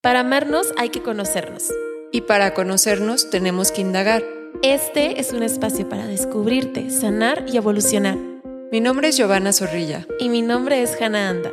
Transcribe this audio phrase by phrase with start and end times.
[0.00, 1.72] Para amarnos hay que conocernos.
[2.12, 4.22] Y para conocernos tenemos que indagar.
[4.62, 8.16] Este es un espacio para descubrirte, sanar y evolucionar.
[8.70, 10.06] Mi nombre es Giovanna Zorrilla.
[10.20, 11.52] Y mi nombre es Hannah Anda.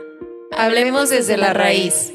[0.52, 2.13] Hablemos desde la raíz.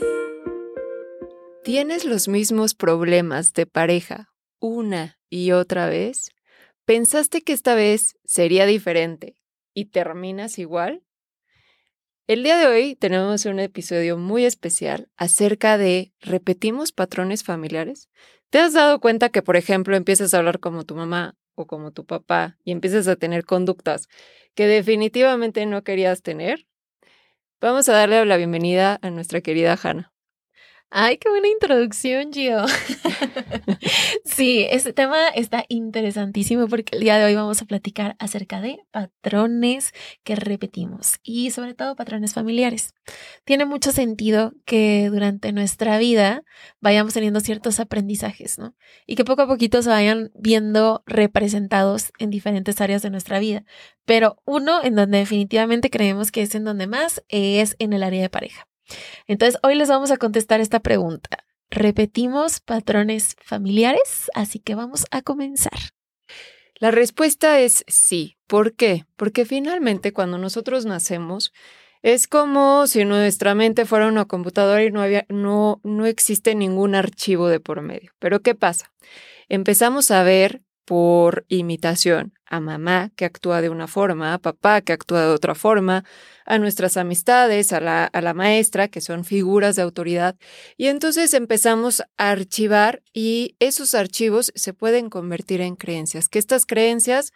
[1.65, 6.31] ¿Tienes los mismos problemas de pareja una y otra vez?
[6.85, 9.37] ¿Pensaste que esta vez sería diferente
[9.75, 11.03] y terminas igual?
[12.31, 18.09] El día de hoy tenemos un episodio muy especial acerca de ¿repetimos patrones familiares?
[18.51, 21.91] ¿Te has dado cuenta que, por ejemplo, empiezas a hablar como tu mamá o como
[21.91, 24.09] tu papá y empiezas a tener conductas
[24.55, 26.69] que definitivamente no querías tener?
[27.61, 30.13] Vamos a darle la bienvenida a nuestra querida Hannah.
[30.93, 32.65] Ay, qué buena introducción, Gio.
[34.25, 38.81] sí, este tema está interesantísimo porque el día de hoy vamos a platicar acerca de
[38.91, 39.93] patrones
[40.25, 42.95] que repetimos y sobre todo patrones familiares.
[43.45, 46.43] Tiene mucho sentido que durante nuestra vida
[46.81, 48.75] vayamos teniendo ciertos aprendizajes, ¿no?
[49.07, 53.65] Y que poco a poquito se vayan viendo representados en diferentes áreas de nuestra vida.
[54.05, 58.23] Pero uno en donde definitivamente creemos que es en donde más es en el área
[58.23, 58.70] de pareja.
[59.27, 61.45] Entonces, hoy les vamos a contestar esta pregunta.
[61.71, 64.31] ¿Repetimos patrones familiares?
[64.35, 65.79] Así que vamos a comenzar.
[66.75, 68.39] La respuesta es sí.
[68.47, 69.05] ¿Por qué?
[69.17, 71.53] Porque finalmente cuando nosotros nacemos
[72.03, 76.95] es como si nuestra mente fuera una computadora y no, había, no, no existe ningún
[76.95, 78.13] archivo de por medio.
[78.19, 78.93] Pero ¿qué pasa?
[79.49, 84.93] Empezamos a ver por imitación a mamá que actúa de una forma, a papá que
[84.93, 86.05] actúa de otra forma,
[86.47, 90.35] a nuestras amistades, a la, a la maestra, que son figuras de autoridad.
[90.77, 96.67] Y entonces empezamos a archivar y esos archivos se pueden convertir en creencias, que estas
[96.67, 97.33] creencias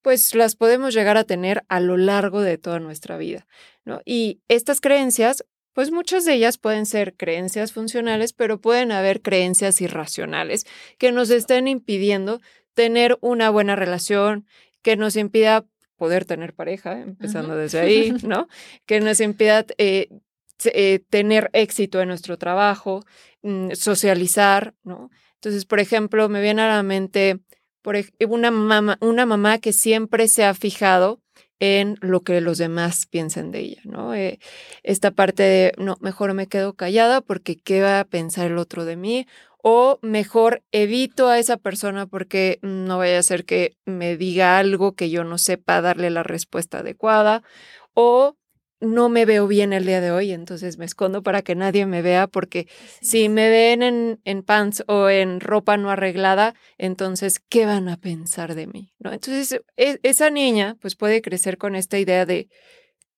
[0.00, 3.48] pues las podemos llegar a tener a lo largo de toda nuestra vida.
[3.84, 4.00] ¿no?
[4.04, 9.80] Y estas creencias pues muchas de ellas pueden ser creencias funcionales, pero pueden haber creencias
[9.80, 10.66] irracionales
[10.98, 12.40] que nos estén impidiendo
[12.74, 14.46] tener una buena relación,
[14.82, 15.64] que nos impida
[15.96, 18.48] poder tener pareja, empezando desde ahí, ¿no?
[18.86, 20.08] Que nos impida eh,
[20.64, 23.04] eh, tener éxito en nuestro trabajo,
[23.42, 25.10] mm, socializar, ¿no?
[25.34, 27.40] Entonces, por ejemplo, me viene a la mente
[27.82, 27.96] por
[28.28, 31.20] una, mamá, una mamá que siempre se ha fijado
[31.58, 34.14] en lo que los demás piensen de ella, ¿no?
[34.14, 34.40] Eh,
[34.82, 38.84] esta parte de, no, mejor me quedo callada porque qué va a pensar el otro
[38.84, 39.28] de mí,
[39.62, 44.94] o mejor evito a esa persona porque no vaya a ser que me diga algo
[44.94, 47.42] que yo no sepa darle la respuesta adecuada
[47.94, 48.36] o
[48.80, 52.02] no me veo bien el día de hoy, entonces me escondo para que nadie me
[52.02, 52.66] vea porque
[53.00, 57.96] si me ven en, en, pants o en ropa no arreglada, entonces, ¿qué van a
[57.96, 58.92] pensar de mí?
[58.98, 59.12] ¿No?
[59.12, 62.48] Entonces, e, esa niña pues puede crecer con esta idea de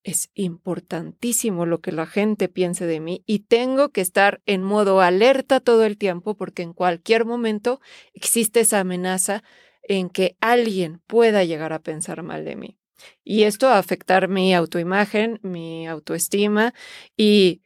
[0.04, 5.00] es importantísimo lo que la gente piense de mí y tengo que estar en modo
[5.00, 7.80] alerta todo el tiempo porque en cualquier momento
[8.12, 9.42] existe esa amenaza
[9.82, 12.78] en que alguien pueda llegar a pensar mal de mí.
[13.24, 16.74] Y esto va a afectar mi autoimagen, mi autoestima
[17.16, 17.62] y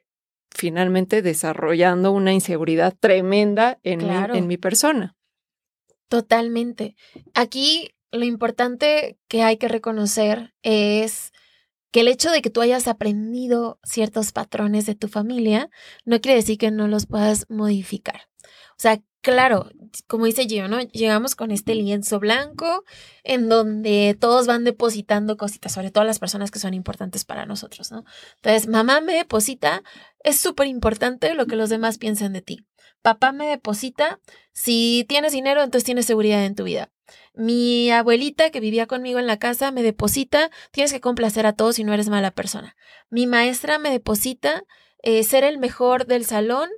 [0.51, 5.17] finalmente desarrollando una inseguridad tremenda en, mi, en mi persona.
[6.09, 6.97] Totalmente.
[7.35, 11.33] Aquí lo importante que hay que reconocer es
[11.91, 15.71] que el hecho de que tú hayas aprendido ciertos patrones de tu familia
[16.05, 18.29] no quiere decir que no los puedas modificar.
[18.73, 19.71] O sea, claro,
[20.07, 20.81] como dice Gio, ¿no?
[20.81, 22.85] Llegamos con este lienzo blanco
[23.25, 27.91] en donde todos van depositando cositas, sobre todo las personas que son importantes para nosotros,
[27.91, 28.05] ¿no?
[28.37, 29.83] Entonces, mamá me deposita,
[30.29, 32.67] es súper importante lo que los demás piensen de ti.
[33.03, 34.21] Papá me deposita,
[34.53, 36.91] si tienes dinero, entonces tienes seguridad en tu vida.
[37.35, 41.77] Mi abuelita que vivía conmigo en la casa me deposita, tienes que complacer a todos
[41.77, 42.77] si no eres mala persona.
[43.09, 44.65] Mi maestra me deposita,
[45.03, 46.69] eh, ser el mejor del salón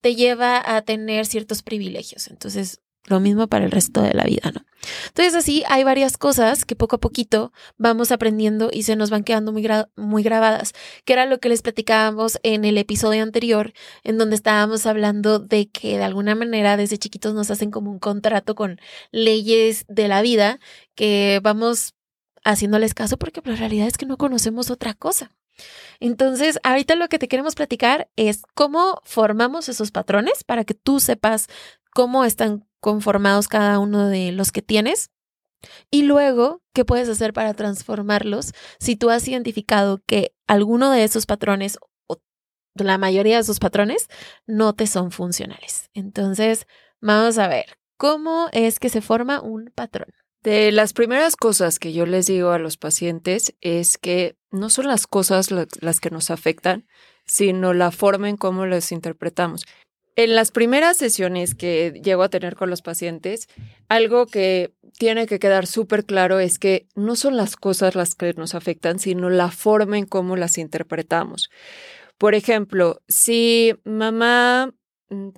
[0.00, 2.28] te lleva a tener ciertos privilegios.
[2.28, 4.64] Entonces, lo mismo para el resto de la vida, ¿no?
[5.08, 9.24] Entonces así hay varias cosas que poco a poquito vamos aprendiendo y se nos van
[9.24, 9.66] quedando muy,
[9.96, 10.72] muy grabadas,
[11.04, 13.72] que era lo que les platicábamos en el episodio anterior,
[14.02, 17.98] en donde estábamos hablando de que de alguna manera desde chiquitos nos hacen como un
[17.98, 18.80] contrato con
[19.10, 20.58] leyes de la vida
[20.94, 21.94] que vamos
[22.44, 25.30] haciéndoles caso porque la realidad es que no conocemos otra cosa.
[26.00, 31.00] Entonces, ahorita lo que te queremos platicar es cómo formamos esos patrones para que tú
[31.00, 31.48] sepas
[31.92, 35.10] cómo están conformados cada uno de los que tienes.
[35.90, 41.24] Y luego, ¿qué puedes hacer para transformarlos si tú has identificado que alguno de esos
[41.24, 41.78] patrones
[42.08, 42.18] o
[42.74, 44.08] la mayoría de esos patrones
[44.46, 45.88] no te son funcionales?
[45.94, 46.66] Entonces,
[47.00, 50.12] vamos a ver, ¿cómo es que se forma un patrón?
[50.42, 54.88] De las primeras cosas que yo les digo a los pacientes es que no son
[54.88, 56.86] las cosas las que nos afectan,
[57.24, 59.64] sino la forma en cómo las interpretamos.
[60.16, 63.48] En las primeras sesiones que llego a tener con los pacientes,
[63.88, 68.32] algo que tiene que quedar súper claro es que no son las cosas las que
[68.34, 71.50] nos afectan, sino la forma en cómo las interpretamos.
[72.16, 74.72] Por ejemplo, si mamá,
[75.10, 75.28] mm,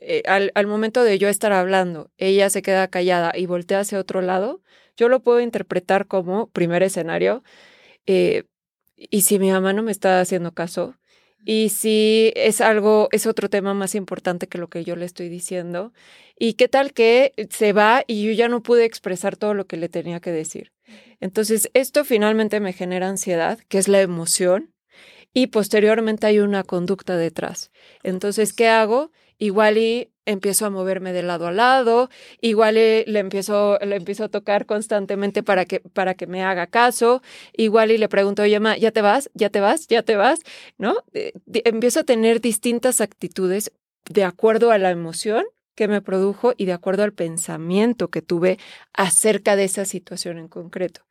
[0.00, 4.20] eh, al, momento de yo estar hablando, ella se queda callada y voltea hacia otro
[4.20, 4.62] lado,
[4.96, 7.44] yo lo puedo interpretar como primer escenario.
[8.06, 8.44] Eh,
[8.96, 10.96] y si mi mamá no me está haciendo caso,
[11.44, 15.28] y si es algo, es otro tema más importante que lo que yo le estoy
[15.28, 15.92] diciendo.
[16.38, 19.76] Y qué tal que se va y yo ya no pude expresar todo lo que
[19.76, 20.72] le tenía que decir.
[21.20, 24.74] Entonces, esto finalmente me genera ansiedad, que es la emoción,
[25.32, 27.70] y posteriormente hay una conducta detrás.
[28.02, 29.10] Entonces, ¿qué hago?
[29.38, 32.08] Igual y empiezo a moverme de lado a lado,
[32.40, 37.22] igual le empiezo, le empiezo a tocar constantemente para que, para que me haga caso,
[37.52, 39.30] igual y le pregunto, oye, ma, ¿ya te vas?
[39.34, 39.86] ¿Ya te vas?
[39.88, 40.40] ¿Ya te vas?
[40.78, 40.96] ¿No?
[41.44, 43.72] empiezo a tener distintas actitudes
[44.08, 45.44] de acuerdo a la emoción
[45.74, 48.58] que me produjo y de acuerdo al pensamiento que tuve
[48.92, 51.02] acerca de esa situación en concreto.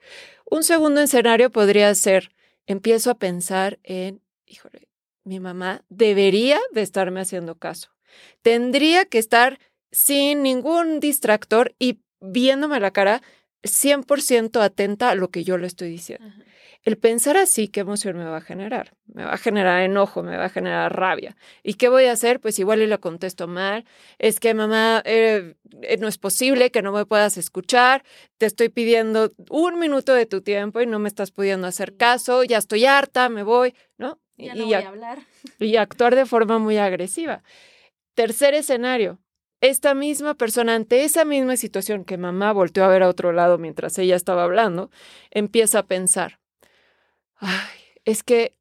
[0.50, 2.31] Un segundo escenario podría ser,
[2.66, 4.88] empiezo a pensar en, híjole,
[5.26, 7.94] mi mamá debería de estarme haciendo caso
[8.42, 9.60] tendría que estar
[9.92, 13.21] sin ningún distractor y viéndome la cara
[13.63, 16.27] 100% atenta a lo que yo le estoy diciendo.
[16.83, 18.94] El pensar así, ¿qué emoción me va a generar?
[19.06, 21.38] Me va a generar enojo, me va a generar rabia.
[21.63, 22.42] ¿Y qué voy a hacer?
[22.42, 23.86] Pues igual y le contesto mal.
[24.19, 28.04] Es que mamá, eh, eh, no es posible que no me puedas escuchar.
[28.38, 32.44] Te estoy pidiendo un minuto de tu tiempo y no me estás pudiendo hacer caso.
[32.44, 34.19] Ya estoy harta, me voy, ¿no?
[34.36, 35.19] Ya no voy a hablar.
[35.59, 37.44] Y actuar de forma muy agresiva.
[38.13, 39.19] Tercer escenario.
[39.60, 43.57] Esta misma persona, ante esa misma situación que mamá volteó a ver a otro lado
[43.57, 44.92] mientras ella estaba hablando,
[45.31, 46.39] empieza a pensar,
[47.36, 48.57] ay, es que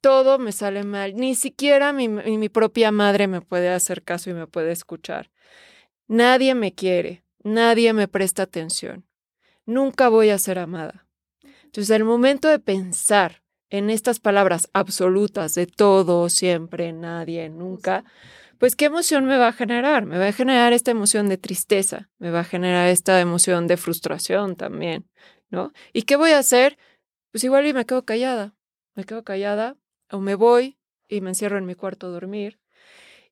[0.00, 4.46] todo me sale mal, ni siquiera mi, propia madre me puede hacer caso y me
[4.46, 5.30] puede escuchar.
[6.08, 9.06] Nadie me quiere, nadie me presta atención,
[9.64, 11.06] nunca voy a ser amada.
[11.62, 18.04] Entonces, el momento de pensar en estas palabras absolutas de todo, siempre, nadie, nunca,
[18.58, 20.06] pues ¿qué emoción me va a generar?
[20.06, 23.76] Me va a generar esta emoción de tristeza, me va a generar esta emoción de
[23.76, 25.08] frustración también,
[25.50, 25.72] ¿no?
[25.92, 26.78] ¿Y qué voy a hacer?
[27.30, 28.54] Pues igual y me quedo callada,
[28.94, 29.76] me quedo callada
[30.10, 30.78] o me voy
[31.08, 32.60] y me encierro en mi cuarto a dormir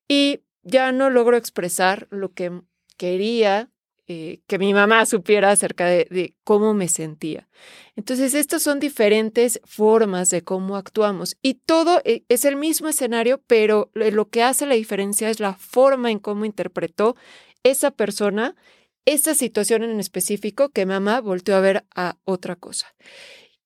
[0.08, 2.62] y ya no logro expresar lo que
[2.96, 3.70] quería
[4.08, 7.48] eh, que mi mamá supiera acerca de, cómo me sentía.
[7.96, 13.42] Entonces, estas son diferentes formas de cómo actuamos y todo eh, es el mismo escenario,
[13.46, 17.16] pero lo que hace la diferencia es la forma en cómo interpretó
[17.62, 18.56] esa persona
[19.04, 22.94] esa situación en específico que mamá volteó a ver a otra cosa.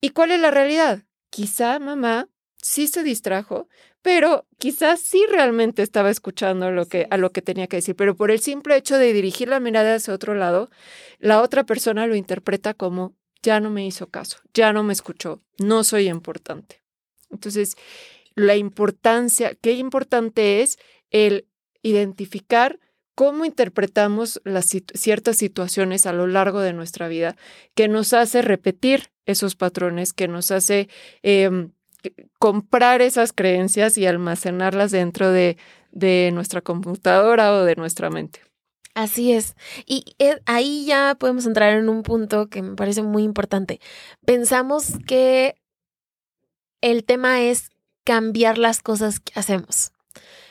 [0.01, 1.03] ¿Y cuál es la realidad?
[1.29, 3.67] Quizá mamá sí se distrajo,
[4.07, 8.15] pero quizás sí realmente estaba escuchando lo que, a lo que tenía que decir, pero
[8.15, 10.69] por el simple hecho de dirigir la mirada hacia otro lado,
[11.19, 15.41] la otra persona lo interpreta como ya no me hizo caso, ya no me escuchó,
[15.57, 16.81] no soy importante.
[17.31, 17.75] Entonces,
[18.33, 20.79] la importancia, qué importante es
[21.11, 21.45] el
[21.81, 22.79] identificar
[23.13, 27.35] cómo interpretamos las ciertas situaciones a lo largo de nuestra vida
[27.75, 30.87] que nos hace repetir esos patrones, que nos hace
[31.23, 31.73] em,
[32.39, 35.57] comprar esas creencias y almacenarlas dentro de,
[35.91, 38.41] de nuestra computadora o de nuestra mente.
[38.93, 39.55] Así es.
[39.85, 43.79] Y eh, ahí ya podemos entrar en un punto que me parece muy importante.
[44.25, 45.55] Pensamos que
[46.81, 47.69] el tema es
[48.03, 49.91] cambiar las cosas que hacemos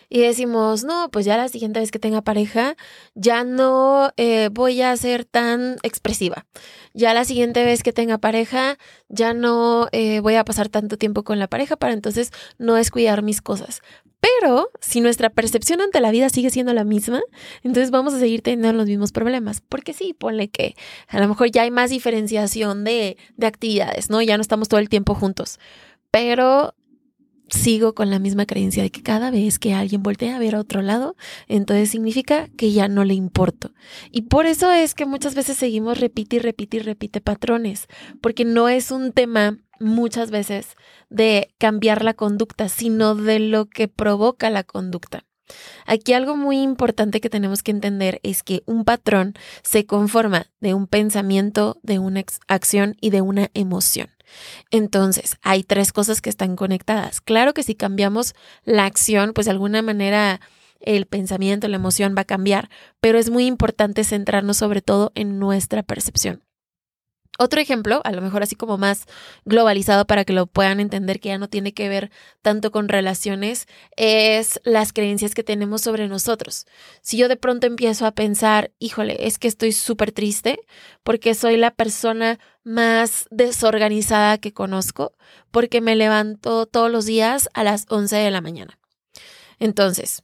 [0.09, 2.77] y decimos, no, pues ya la siguiente vez que tenga pareja,
[3.15, 6.47] ya no eh, voy a ser tan expresiva.
[6.95, 11.25] Ya la siguiente vez que tenga pareja, ya no eh, voy a pasar tanto tiempo
[11.25, 13.83] con la pareja para entonces no descuidar mis cosas.
[14.21, 17.21] Pero si nuestra percepción ante la vida sigue siendo la misma,
[17.63, 19.61] entonces vamos a seguir teniendo los mismos problemas.
[19.61, 20.75] Porque sí, ponle que
[21.09, 24.23] a lo mejor ya hay más diferenciación de, de actividades, ¿no?
[24.23, 25.59] Ya no estamos todo el tiempo juntos.
[26.11, 26.75] Pero
[27.49, 30.61] sigo con la misma creencia de que cada vez que alguien voltea a ver a
[30.61, 31.17] otro lado,
[31.49, 33.73] entonces significa que ya no le importo.
[34.11, 37.87] Y por eso es que muchas veces seguimos repite y repite y repite patrones,
[38.21, 40.77] porque no es un tema muchas veces
[41.11, 45.25] de cambiar la conducta, sino de lo que provoca la conducta.
[45.87, 50.75] Aquí algo muy importante que tenemos que entender es que un patrón se conforma de
[50.75, 54.16] un pensamiento, de una acción y de una emoción.
[54.71, 57.21] Entonces, hay tres cosas que están conectadas.
[57.21, 60.41] Claro que si cambiamos la acción, pues de alguna manera
[60.81, 62.69] el pensamiento, la emoción va a cambiar,
[63.01, 66.43] pero es muy importante centrarnos sobre todo en nuestra percepción.
[67.39, 69.05] Otro ejemplo, a lo mejor así como más
[69.45, 72.11] globalizado para que lo puedan entender, que ya no tiene que ver
[72.43, 73.67] tanto con relaciones,
[73.97, 76.67] es las creencias que tenemos sobre nosotros.
[77.03, 80.61] Si yo de pronto empiezo a pensar, híjole, es que estoy súper triste
[81.03, 85.13] porque soy la persona más desorganizada que conozco,
[85.51, 88.79] porque me levanto todos los días a las 11 de la mañana.
[89.59, 90.23] Entonces,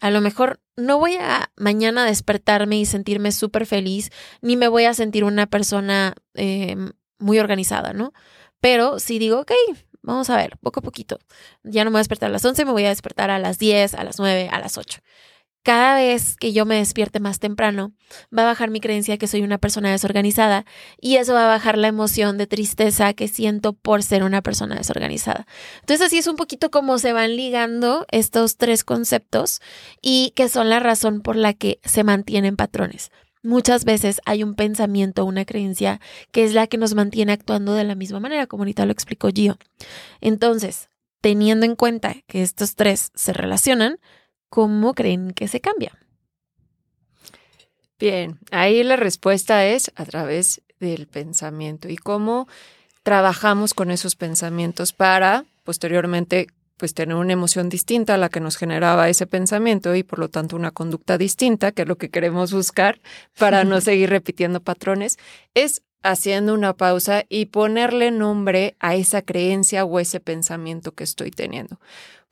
[0.00, 4.10] a lo mejor no voy a mañana despertarme y sentirme súper feliz,
[4.40, 6.76] ni me voy a sentir una persona eh,
[7.18, 8.12] muy organizada, ¿no?
[8.60, 9.52] Pero si digo, ok,
[10.02, 11.18] vamos a ver, poco a poquito.
[11.62, 13.58] Ya no me voy a despertar a las 11, me voy a despertar a las
[13.58, 15.00] 10, a las 9, a las 8
[15.64, 17.94] cada vez que yo me despierte más temprano,
[18.36, 20.66] va a bajar mi creencia que soy una persona desorganizada
[21.00, 24.76] y eso va a bajar la emoción de tristeza que siento por ser una persona
[24.76, 25.46] desorganizada.
[25.80, 29.60] Entonces así es un poquito como se van ligando estos tres conceptos
[30.02, 33.10] y que son la razón por la que se mantienen patrones.
[33.42, 35.98] Muchas veces hay un pensamiento, una creencia
[36.30, 39.30] que es la que nos mantiene actuando de la misma manera, como ahorita lo explicó
[39.34, 39.56] Gio.
[40.20, 40.90] Entonces,
[41.22, 43.98] teniendo en cuenta que estos tres se relacionan,
[44.54, 45.98] ¿cómo creen que se cambia?
[47.98, 52.46] Bien, ahí la respuesta es a través del pensamiento y cómo
[53.02, 56.46] trabajamos con esos pensamientos para posteriormente
[56.76, 60.28] pues tener una emoción distinta a la que nos generaba ese pensamiento y por lo
[60.28, 63.00] tanto una conducta distinta, que es lo que queremos buscar
[63.36, 65.18] para no seguir repitiendo patrones,
[65.54, 71.32] es haciendo una pausa y ponerle nombre a esa creencia o ese pensamiento que estoy
[71.32, 71.80] teniendo.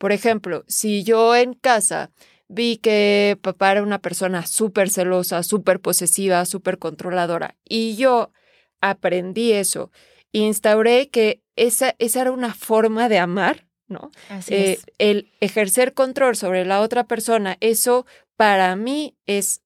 [0.03, 2.11] Por ejemplo, si yo en casa
[2.49, 8.33] vi que papá era una persona súper celosa, súper posesiva, súper controladora y yo
[8.81, 9.93] aprendí eso,
[10.33, 14.11] instauré que esa, esa era una forma de amar, ¿no?
[14.29, 14.87] Así eh, es.
[14.99, 18.05] El ejercer control sobre la otra persona, eso
[18.35, 19.63] para mí es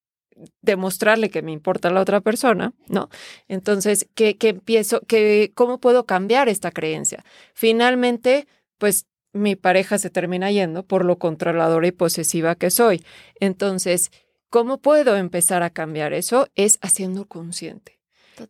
[0.61, 3.09] demostrarle que me importa la otra persona, ¿no?
[3.49, 5.01] Entonces, ¿qué, qué empiezo?
[5.01, 7.25] Que, ¿Cómo puedo cambiar esta creencia?
[7.55, 13.05] Finalmente, pues mi pareja se termina yendo por lo controladora y posesiva que soy.
[13.41, 14.11] Entonces,
[14.51, 16.49] ¿cómo puedo empezar a cambiar eso?
[16.55, 17.99] Es haciendo consciente.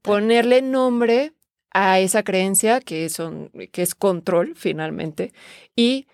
[0.02, 1.32] Ponerle nombre
[1.70, 5.32] a esa creencia que, son, que es control finalmente
[5.76, 6.06] y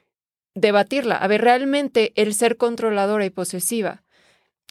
[0.54, 1.16] debatirla.
[1.16, 4.02] A ver, realmente el ser controladora y posesiva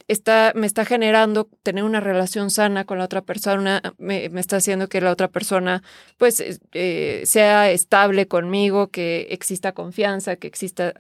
[0.08, 4.88] está, me está generando tener una relación sana con la otra persona, me, está haciendo
[4.88, 5.84] que la otra persona
[6.18, 6.44] pues
[6.74, 10.94] eh, sea estable conmigo, que exista confianza, que exista...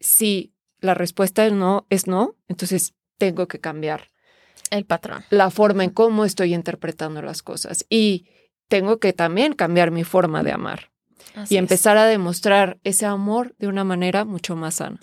[0.00, 4.08] Si la respuesta es no, es no, entonces tengo que cambiar.
[4.70, 5.24] El patrón.
[5.30, 7.86] La forma en cómo estoy interpretando las cosas.
[7.88, 8.26] Y
[8.68, 10.90] tengo que también cambiar mi forma de amar.
[11.48, 14.98] y empezar a demostrar ese amor de una manera mucho más sana.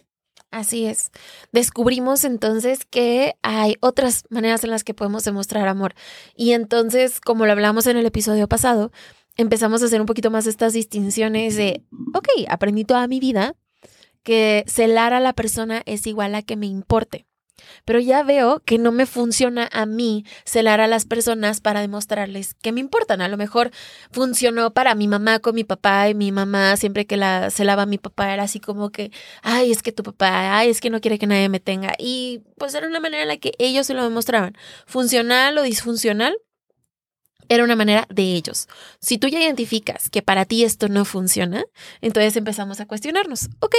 [0.52, 1.12] Así es.
[1.52, 5.94] Descubrimos entonces que hay otras maneras en las que podemos demostrar amor.
[6.36, 8.92] Y entonces, como lo hablamos en el episodio pasado,
[9.38, 11.84] empezamos a hacer un poquito más estas distinciones de,
[12.16, 13.56] ok, aprendí toda mi vida
[14.24, 17.29] que celar a la persona es igual a que me importe.
[17.86, 22.54] Pero ya veo que no me funciona a mí celar a las personas para demostrarles
[22.56, 23.22] que me importan.
[23.22, 23.72] A lo mejor
[24.12, 27.86] funcionó para mi mamá con mi papá y mi mamá siempre que la celaba a
[27.86, 29.12] mi papá era así como que,
[29.42, 31.94] ay, es que tu papá, ay, es que no quiere que nadie me tenga.
[31.98, 34.56] Y pues era una manera en la que ellos se lo demostraban.
[34.86, 36.36] Funcional o disfuncional,
[37.50, 38.68] era una manera de ellos.
[39.02, 41.66] Si tú ya identificas que para ti esto no funciona,
[42.00, 43.76] entonces empezamos a cuestionarnos, ok,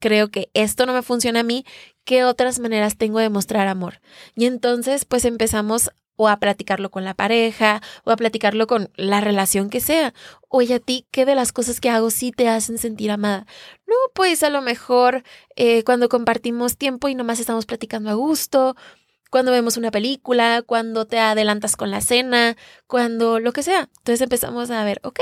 [0.00, 1.64] creo que esto no me funciona a mí,
[2.04, 4.00] ¿qué otras maneras tengo de mostrar amor?
[4.34, 9.20] Y entonces pues empezamos o a platicarlo con la pareja o a platicarlo con la
[9.20, 10.14] relación que sea.
[10.48, 13.46] Oye, a ti, ¿qué de las cosas que hago sí te hacen sentir amada?
[13.86, 15.22] No, pues a lo mejor
[15.56, 18.76] eh, cuando compartimos tiempo y nomás estamos platicando a gusto,
[19.30, 22.56] cuando vemos una película, cuando te adelantas con la cena,
[22.86, 23.88] cuando lo que sea.
[23.98, 25.20] Entonces empezamos a ver, ok,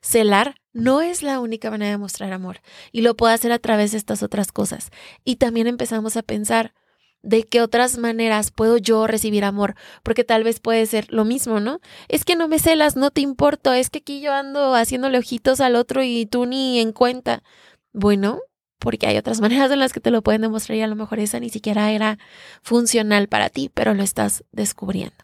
[0.00, 2.60] celar no es la única manera de mostrar amor
[2.92, 4.90] y lo puedo hacer a través de estas otras cosas.
[5.24, 6.74] Y también empezamos a pensar,
[7.22, 11.60] de qué otras maneras puedo yo recibir amor, porque tal vez puede ser lo mismo,
[11.60, 11.80] ¿no?
[12.08, 15.60] Es que no me celas, no te importo, es que aquí yo ando haciéndole ojitos
[15.60, 17.42] al otro y tú ni en cuenta.
[17.92, 18.40] Bueno,
[18.78, 21.20] porque hay otras maneras en las que te lo pueden demostrar y a lo mejor
[21.20, 22.18] esa ni siquiera era
[22.62, 25.16] funcional para ti, pero lo estás descubriendo.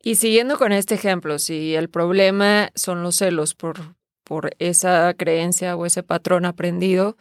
[0.00, 5.76] Y siguiendo con este ejemplo, si el problema son los celos por, por esa creencia
[5.76, 7.16] o ese patrón aprendido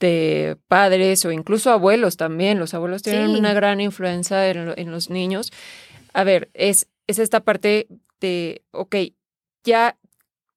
[0.00, 5.10] de padres o incluso abuelos también, los abuelos tienen una gran influencia en, en, los
[5.10, 5.52] niños.
[6.12, 7.86] A ver, es, es esta parte
[8.20, 8.96] de, ok,
[9.64, 9.98] ya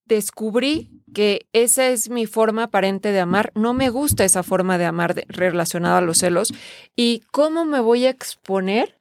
[0.06, 3.51] descubrí que esa es mi forma aparente de amar.
[3.56, 6.53] No me gusta esa forma de amar relacionada a los celos.
[6.96, 9.00] ¿Y cómo me voy a exponer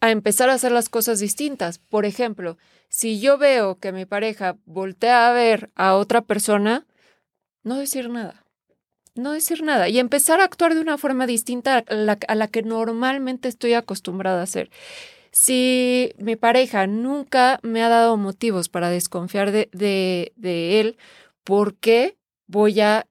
[0.00, 1.78] a empezar a hacer las cosas distintas.
[1.78, 2.56] Por ejemplo,
[2.90, 6.86] si yo veo que mi pareja voltea a ver a otra persona,
[7.62, 8.44] no decir nada.
[9.14, 12.48] No decir nada y empezar a actuar de una forma distinta a la, a la
[12.48, 14.70] que normalmente estoy acostumbrada a hacer.
[15.30, 20.96] Si mi pareja nunca me ha dado motivos para desconfiar de, de, de él,
[21.44, 22.16] ¿por qué
[22.46, 23.06] voy a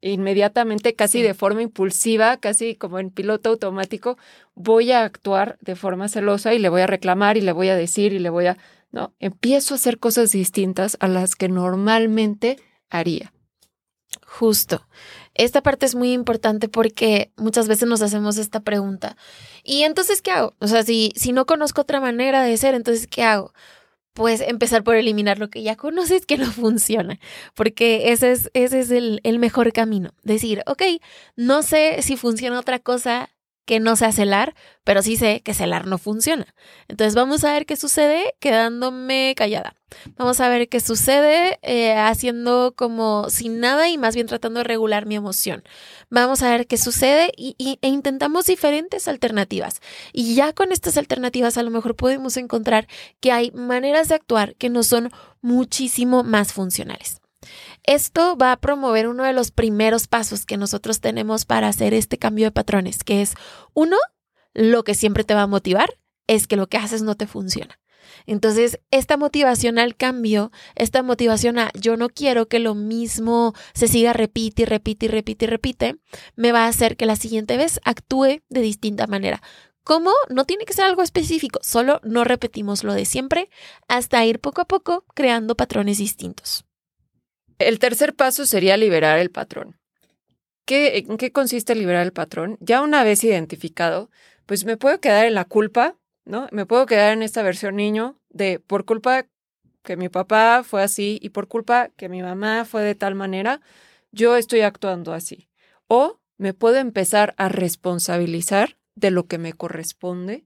[0.00, 4.18] inmediatamente, casi de forma impulsiva, casi como en piloto automático,
[4.54, 7.76] voy a actuar de forma celosa y le voy a reclamar y le voy a
[7.76, 8.58] decir y le voy a...
[9.18, 12.58] Empiezo a hacer cosas distintas a las que normalmente
[12.90, 13.32] haría.
[14.26, 14.86] Justo.
[15.34, 19.16] Esta parte es muy importante porque muchas veces nos hacemos esta pregunta.
[19.62, 20.54] ¿Y entonces qué hago?
[20.60, 23.52] O sea, si, si no conozco otra manera de ser, entonces ¿qué hago?
[24.14, 27.18] pues empezar por eliminar lo que ya conoces que no funciona,
[27.54, 30.14] porque ese es, ese es el, el mejor camino.
[30.22, 30.82] Decir, ok,
[31.36, 33.33] no sé si funciona otra cosa
[33.64, 34.54] que no sea celar,
[34.84, 36.54] pero sí sé que celar no funciona.
[36.88, 39.74] Entonces vamos a ver qué sucede quedándome callada.
[40.16, 44.64] Vamos a ver qué sucede eh, haciendo como sin nada y más bien tratando de
[44.64, 45.62] regular mi emoción.
[46.10, 49.80] Vamos a ver qué sucede y, e intentamos diferentes alternativas.
[50.12, 52.86] Y ya con estas alternativas a lo mejor podemos encontrar
[53.20, 57.20] que hay maneras de actuar que nos son muchísimo más funcionales.
[57.86, 62.16] Esto va a promover uno de los primeros pasos que nosotros tenemos para hacer este
[62.16, 63.34] cambio de patrones, que es
[63.74, 63.98] uno,
[64.54, 67.78] lo que siempre te va a motivar es que lo que haces no te funciona.
[68.26, 73.88] Entonces, esta motivación al cambio, esta motivación a yo no quiero que lo mismo se
[73.88, 75.96] siga repite y repite y repite y repite,
[76.36, 79.42] me va a hacer que la siguiente vez actúe de distinta manera.
[79.82, 80.10] ¿Cómo?
[80.30, 83.50] No tiene que ser algo específico, solo no repetimos lo de siempre
[83.88, 86.64] hasta ir poco a poco creando patrones distintos.
[87.68, 89.78] El tercer paso sería liberar el patrón.
[90.66, 92.56] ¿Qué, ¿En qué consiste liberar el patrón?
[92.60, 94.10] Ya una vez identificado,
[94.46, 96.48] pues me puedo quedar en la culpa, ¿no?
[96.52, 99.26] Me puedo quedar en esta versión niño de por culpa
[99.82, 103.60] que mi papá fue así y por culpa que mi mamá fue de tal manera,
[104.12, 105.48] yo estoy actuando así.
[105.86, 110.44] O me puedo empezar a responsabilizar de lo que me corresponde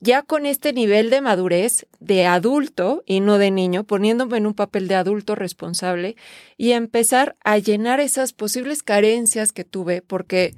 [0.00, 4.54] ya con este nivel de madurez de adulto y no de niño, poniéndome en un
[4.54, 6.16] papel de adulto responsable
[6.56, 10.54] y empezar a llenar esas posibles carencias que tuve porque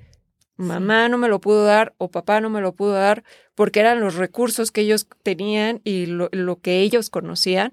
[0.57, 3.23] mamá no me lo pudo dar o papá no me lo pudo dar
[3.55, 7.73] porque eran los recursos que ellos tenían y lo, que ellos conocían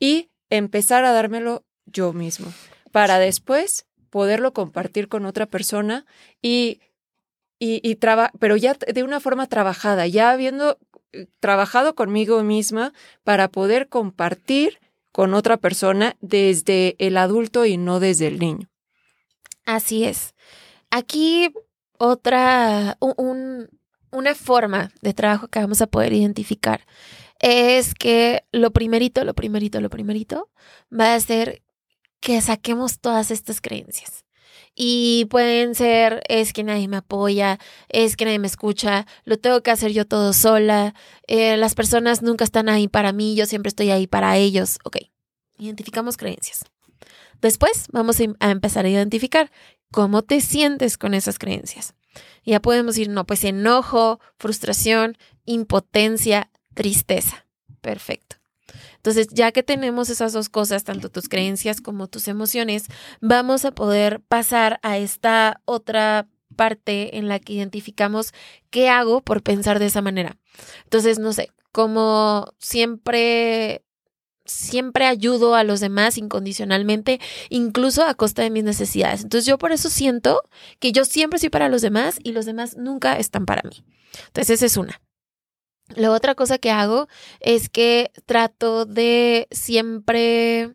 [0.00, 2.52] y empezar a dármelo yo mismo
[2.90, 6.04] para después poderlo compartir con otra persona
[6.42, 6.80] y
[7.58, 7.98] y, y
[8.38, 10.78] pero ya de una forma trabajada, ya habiendo
[11.40, 12.92] trabajado conmigo misma
[13.24, 14.78] para poder compartir
[15.12, 18.68] con otra persona desde el adulto y no desde el niño.
[19.64, 20.34] Así es.
[20.90, 21.52] Aquí
[21.98, 23.68] otra, un,
[24.10, 26.86] una forma de trabajo que vamos a poder identificar
[27.38, 30.50] es que lo primerito, lo primerito, lo primerito
[30.92, 31.62] va a ser
[32.20, 34.25] que saquemos todas estas creencias.
[34.78, 37.58] Y pueden ser, es que nadie me apoya,
[37.88, 40.94] es que nadie me escucha, lo tengo que hacer yo todo sola,
[41.26, 44.78] eh, las personas nunca están ahí para mí, yo siempre estoy ahí para ellos.
[44.84, 44.98] Ok,
[45.56, 46.66] identificamos creencias.
[47.40, 49.50] Después vamos a empezar a identificar
[49.90, 51.94] cómo te sientes con esas creencias.
[52.44, 57.46] Ya podemos ir, no, pues enojo, frustración, impotencia, tristeza.
[57.80, 58.35] Perfecto.
[58.96, 62.86] Entonces, ya que tenemos esas dos cosas, tanto tus creencias como tus emociones,
[63.20, 68.32] vamos a poder pasar a esta otra parte en la que identificamos
[68.70, 70.36] qué hago por pensar de esa manera.
[70.84, 73.82] Entonces, no sé, como siempre
[74.46, 79.22] siempre ayudo a los demás incondicionalmente, incluso a costa de mis necesidades.
[79.22, 80.42] Entonces yo por eso siento
[80.78, 83.84] que yo siempre soy para los demás y los demás nunca están para mí.
[84.28, 85.00] Entonces esa es una.
[85.94, 87.08] La otra cosa que hago
[87.40, 90.74] es que trato de siempre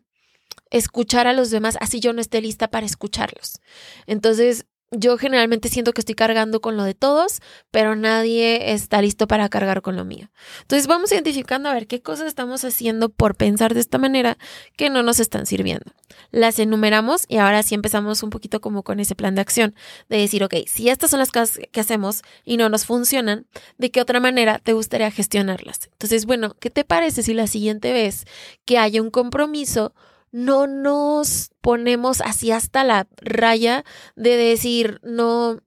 [0.70, 3.60] escuchar a los demás, así yo no esté lista para escucharlos.
[4.06, 9.26] Entonces, yo generalmente siento que estoy cargando con lo de todos, pero nadie está listo
[9.26, 10.30] para cargar con lo mío.
[10.60, 14.36] Entonces vamos identificando a ver qué cosas estamos haciendo por pensar de esta manera
[14.76, 15.92] que no nos están sirviendo.
[16.30, 19.74] Las enumeramos y ahora sí empezamos un poquito como con ese plan de acción,
[20.10, 23.46] de decir, ok, si estas son las cosas que hacemos y no nos funcionan,
[23.78, 25.88] ¿de qué otra manera te gustaría gestionarlas?
[25.92, 28.26] Entonces, bueno, ¿qué te parece si la siguiente vez
[28.66, 29.94] que haya un compromiso,
[30.32, 33.84] no nos ponemos así hasta la raya
[34.16, 35.60] de decir, no,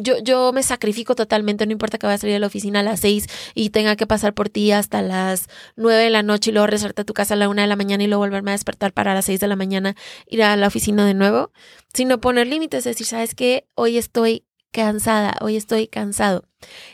[0.00, 2.82] yo, yo me sacrifico totalmente, no importa que vaya a salir de la oficina a
[2.82, 6.52] las seis y tenga que pasar por ti hasta las nueve de la noche y
[6.52, 8.54] luego regresarte a tu casa a la una de la mañana y luego volverme a
[8.54, 9.94] despertar para las seis de la mañana
[10.26, 11.52] ir a la oficina de nuevo,
[11.92, 13.66] sino poner límites, decir, ¿sabes qué?
[13.74, 16.48] Hoy estoy cansada, hoy estoy cansado.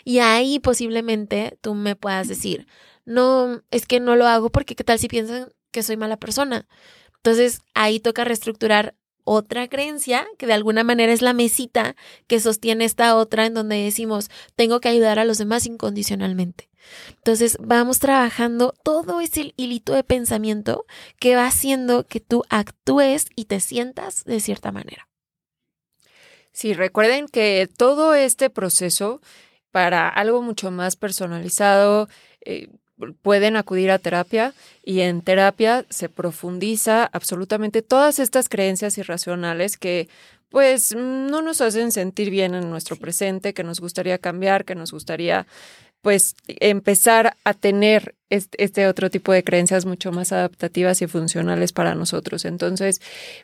[0.04, 2.66] Y ahí posiblemente tú me puedas decir,
[3.04, 6.66] no, es que no lo hago porque qué tal si piensan que soy mala persona.
[7.16, 12.86] Entonces ahí toca reestructurar otra creencia que de alguna manera es la mesita que sostiene
[12.86, 16.70] esta otra en donde decimos, tengo que ayudar a los demás incondicionalmente.
[17.16, 20.86] Entonces vamos trabajando todo ese hilito de pensamiento
[21.20, 25.08] que va haciendo que tú actúes y te sientas de cierta manera.
[26.52, 29.20] Sí, recuerden que todo este proceso
[29.70, 32.08] para algo mucho más personalizado,
[32.40, 32.68] eh,
[33.22, 40.08] pueden acudir a terapia y en terapia se profundiza absolutamente todas estas creencias irracionales que
[40.48, 44.92] pues no nos hacen sentir bien en nuestro presente, que nos gustaría cambiar, que nos
[44.92, 45.46] gustaría
[46.00, 51.94] pues empezar a tener este, otro tipo de creencias mucho más adaptativas y funcionales para
[51.94, 52.44] nosotros.
[52.44, 53.00] Entonces,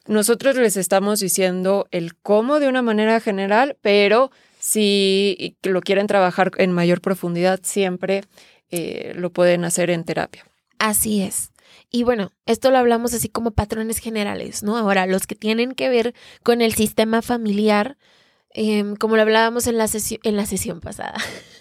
[0.07, 6.53] nosotros les estamos diciendo el cómo de una manera general, pero si lo quieren trabajar
[6.59, 8.25] en mayor profundidad, siempre
[8.77, 10.45] eh, lo pueden hacer en terapia.
[10.81, 11.53] Así es.
[11.91, 14.77] Y bueno, esto lo hablamos así como patrones generales, ¿no?
[14.77, 17.97] Ahora, los que tienen que ver con el sistema familiar,
[18.51, 19.87] em, como lo hablábamos en la,
[20.25, 21.15] en la sesión pasada,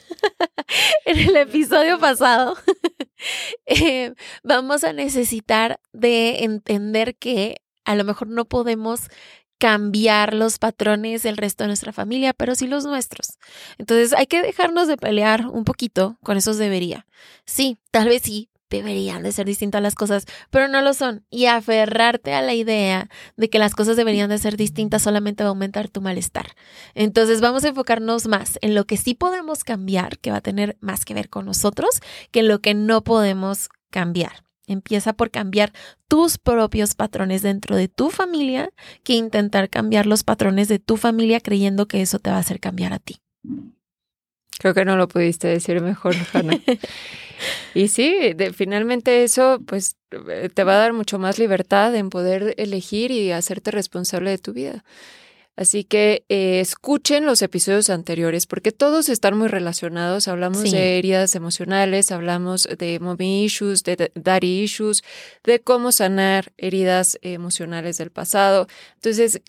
[1.06, 2.58] en el episodio pasado,
[3.68, 9.10] em, vamos a necesitar de entender que a lo mejor no podemos
[9.58, 13.38] cambiar los patrones del resto de nuestra familia, pero sí los nuestros.
[13.78, 17.06] Entonces hay que dejarnos de pelear un poquito con esos debería.
[17.46, 21.26] Sí, tal vez sí, deberían de ser distintas las cosas, pero no lo son.
[21.30, 25.50] Y aferrarte a la idea de que las cosas deberían de ser distintas solamente va
[25.50, 26.56] a aumentar tu malestar.
[26.96, 30.78] Entonces vamos a enfocarnos más en lo que sí podemos cambiar, que va a tener
[30.82, 34.44] más que ver con nosotros, que en lo que no podemos cambiar.
[34.68, 35.74] Empieza por cambiar
[36.08, 38.70] tus propios patrones dentro de tu familia
[39.04, 42.60] que intentar cambiar los patrones de tu familia creyendo que eso te va a hacer
[42.60, 43.18] cambiar a ti.
[44.60, 46.58] Creo que no lo pudiste decir mejor, Hanna.
[47.74, 49.98] y sí, finalmente eso pues
[50.30, 54.38] eh, te va a dar mucho más libertad en poder elegir y hacerte responsable de
[54.38, 54.84] tu vida.
[55.56, 60.28] Así que eh, escuchen los episodios anteriores porque todos están muy relacionados.
[60.28, 65.04] Hablamos de heridas emocionales, hablamos de mommy issues, de daddy issues,
[65.44, 68.68] de cómo sanar heridas emocionales del pasado.
[68.96, 69.42] Entonces,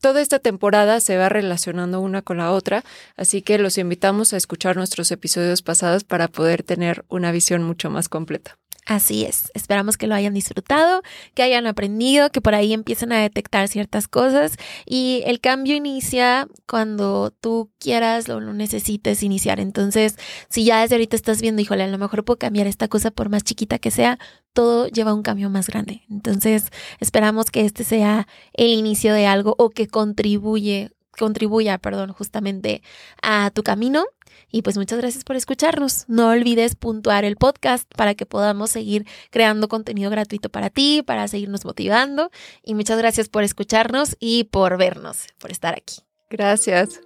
[0.00, 2.82] toda esta temporada se va relacionando una con la otra.
[3.16, 7.90] Así que los invitamos a escuchar nuestros episodios pasados para poder tener una visión mucho
[7.90, 8.59] más completa.
[8.90, 11.02] Así es, esperamos que lo hayan disfrutado,
[11.34, 16.48] que hayan aprendido, que por ahí empiecen a detectar ciertas cosas y el cambio inicia
[16.66, 19.60] cuando tú quieras o lo necesites iniciar.
[19.60, 20.16] Entonces,
[20.48, 23.28] si ya desde ahorita estás viendo, híjole, a lo mejor puedo cambiar esta cosa por
[23.28, 24.18] más chiquita que sea,
[24.54, 26.02] todo lleva un cambio más grande.
[26.10, 32.82] Entonces, esperamos que este sea el inicio de algo o que contribuye contribuya, perdón, justamente
[33.22, 34.06] a tu camino.
[34.52, 36.04] Y pues muchas gracias por escucharnos.
[36.08, 41.28] No olvides puntuar el podcast para que podamos seguir creando contenido gratuito para ti, para
[41.28, 42.30] seguirnos motivando.
[42.62, 45.96] Y muchas gracias por escucharnos y por vernos, por estar aquí.
[46.30, 47.00] Gracias.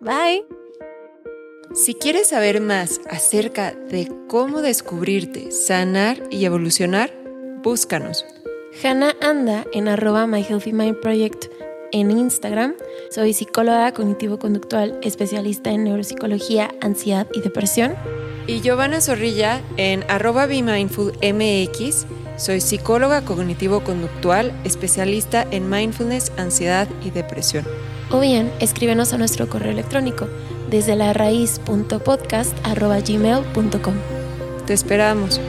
[0.00, 0.44] Bye.
[1.72, 7.12] Si quieres saber más acerca de cómo descubrirte, sanar y evolucionar,
[7.62, 8.24] búscanos.
[8.82, 11.46] Hannah anda en arroba My Healthy Mind Project
[11.94, 12.74] en Instagram.
[13.10, 17.94] Soy psicóloga cognitivo-conductual, especialista en neuropsicología, ansiedad y depresión.
[18.48, 22.06] Y Giovanna Zorrilla en arroba MX.
[22.36, 27.64] Soy psicóloga cognitivo-conductual, especialista en mindfulness, ansiedad y depresión.
[28.10, 30.26] O bien, escríbenos a nuestro correo electrónico
[30.70, 33.94] desde la raíz.podcast.gmail.com.
[34.66, 35.40] Te esperamos.